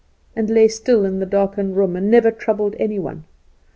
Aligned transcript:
and 0.35 0.49
lay 0.49 0.67
still 0.67 1.05
in 1.05 1.19
the 1.19 1.27
darkened 1.27 1.77
room, 1.77 1.95
and 1.95 2.09
never 2.09 2.31
troubled 2.31 2.75
any 2.79 2.97
one. 2.97 3.23